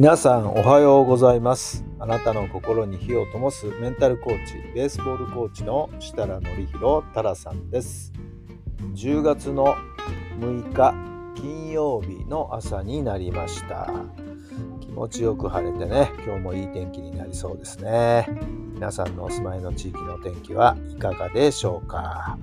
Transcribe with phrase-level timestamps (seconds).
[0.00, 1.84] 皆さんおはようございます。
[1.98, 8.10] あなたの心に火を灯すメンタルコーチベースボールコーチの設楽範弘太良さんです。
[8.94, 9.76] 10月の
[10.38, 10.94] 6日
[11.38, 13.92] 金曜日の朝になりました。
[14.80, 18.26] 気持ちよく晴れてね今日もいい天気になりそうですね。
[18.72, 22.38] 皆さんのお住まいの地域の天気はいかがでしょうか？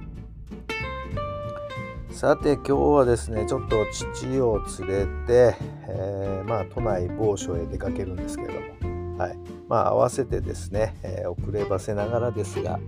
[2.18, 5.56] さて今日はですねちょっと父を連れて、
[5.88, 9.38] えーまあ、都内某所へ出かけるんですけれども、はい。
[9.68, 12.80] まあ、合わせてですね、えー遅ればせながらですが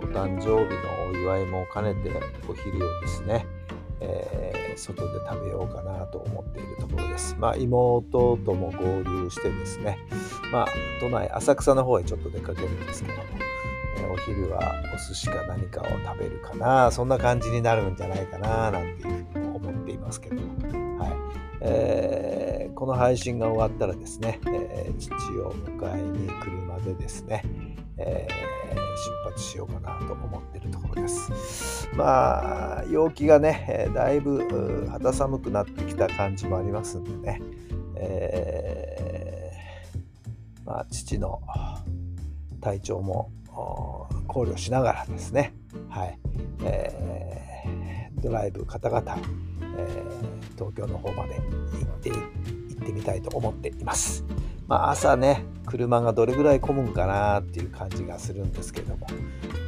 [0.00, 2.12] お誕生日のお祝いも兼ねて
[2.48, 3.44] お昼をですね、
[3.98, 7.34] えー外で食べようかなと思っているところです。
[7.40, 9.98] まあ、妹とも合流してですね、
[10.52, 10.66] まあ、
[11.00, 13.24] 都内浅草の方へちょっと出かけるんですけども、
[14.06, 21.12] お昼はお寿司か何かを食べるかなそんな感じになるんじゃないかななんていうふうに思っていますけども、はい
[21.62, 27.44] えーこの配信が終わったらですね、えー父を迎えに車でですね、
[27.98, 28.50] えー
[29.24, 31.88] 出発しようかなと思っているところです。
[31.94, 37.42] まあ陽気がね、だいぶ肌寒くなってきた感じもありますんでね、
[37.96, 41.40] えーまあ、父の
[42.60, 44.08] 体調も考
[44.42, 45.54] 慮しながらですね、
[45.88, 46.18] はい
[46.64, 49.16] えードライブ方々、
[49.78, 52.16] えー東京の方まで行って行
[52.82, 54.26] ってみたいと思っています。
[54.68, 59.06] まあ、朝ね車がどれぐらい混むんかなっていう感じがするんですけども、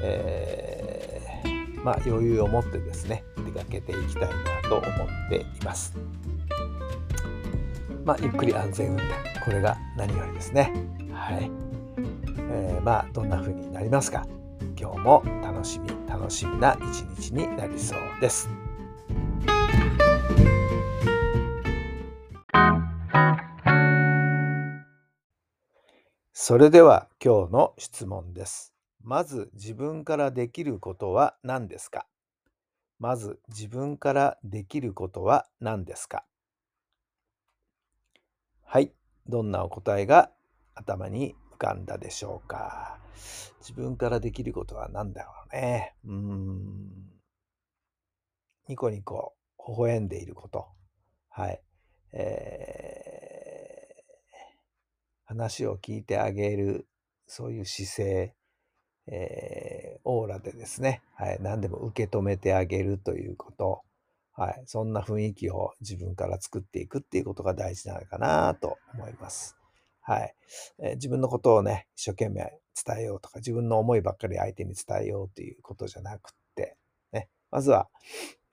[0.02, 5.96] えーまあ、余裕を持ってですね出かけていきたいなと思っています。
[8.04, 10.72] まあ、ゆっくり安全運転これが何よりですね。
[11.10, 11.61] はい
[12.54, 14.26] えーまあどんな風になりますか？
[14.78, 18.50] 今日も楽しみ楽しみな一日になりそうです。
[26.34, 28.74] それでは今日の質問です。
[29.02, 32.06] まず自分からできることは何ですか？
[32.98, 36.24] まず自分からできることは何ですか？
[38.64, 38.92] はい、
[39.26, 40.30] どんなお答えが
[40.74, 42.98] 頭にかんだでしょうか
[43.60, 45.94] 自分からできることは何だろうね。
[46.04, 46.90] うん。
[48.68, 49.34] ニコニコ
[49.68, 50.66] 微笑んでいること。
[51.30, 51.62] はい。
[52.12, 53.72] えー
[55.24, 56.86] 話を聞いてあげる、
[57.26, 58.34] そういう姿勢、
[59.06, 63.80] えーオーラでですね、はい、何でも受け止めてあげるということ。
[64.34, 69.61] はい、そんな雰囲気を自分から作っていくっていうことが大事なのかなと思います。
[70.02, 70.34] はい、
[70.82, 72.52] え自分のことをね、一生懸命
[72.84, 76.76] 伝えようとか、自分の思いばっかり相手に伝えようということじゃなくって、
[77.12, 77.88] ね、まずは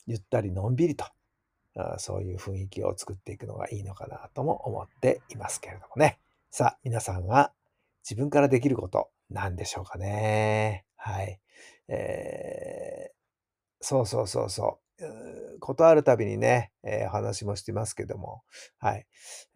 [0.07, 1.05] ゆったりのんびりと、
[1.75, 6.19] あそういう雰囲気を作っていくのがいいのかなとも思っていますけれどもね。
[6.51, 7.53] さあ、皆さんは
[8.03, 10.85] 自分からできること何でしょうかね。
[10.95, 11.39] はい。
[11.87, 13.19] えー
[13.81, 15.05] そうそうそうそう。
[15.59, 18.43] ことあるたびにね、えーお話もしてますけども、
[18.79, 19.07] はい。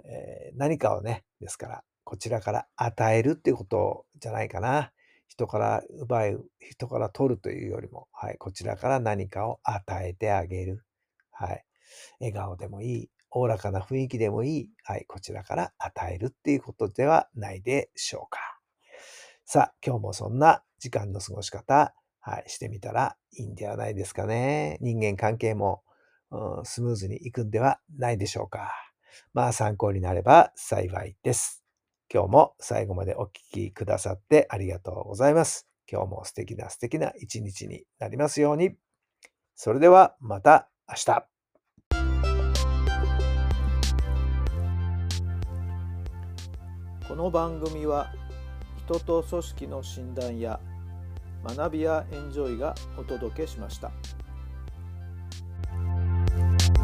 [0.05, 4.91] えー何かをね、ですから、こちらから与えるっていうことじゃないかな。
[5.27, 8.37] 人から奪う、人から取るというよりも、はい。
[8.37, 10.85] こちらから何かを与えてあげる。
[11.31, 11.65] はい。
[12.19, 15.05] 笑顔でもいい、おおらかな雰囲気でもいい、はい。
[15.07, 18.39] こちらから与えるっていうことではないでしょうか。
[19.45, 24.77] さあ、今日もそんな時間の過ごし方、はい、してみたらいいんではないですかね。
[24.81, 25.83] 人間関係も、
[26.33, 28.71] うんスムーズにいくんではないでしょうか。
[29.33, 31.63] まあ参考になれば幸いです。
[32.11, 35.67] 今日も最後までお聞きくださってありがとうございます。
[35.91, 38.75] 今日も素敵な素敵な一日になりますように。
[39.55, 41.27] それではまた明日。
[47.07, 48.11] この番組は
[48.85, 50.59] 人と組織の診断や
[51.45, 53.91] 学びやエンジョイがお届けしました。